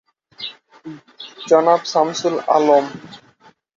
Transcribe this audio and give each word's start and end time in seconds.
জনাব 1.47 1.81
সামসুল 1.91 2.35
আলম। 2.55 2.85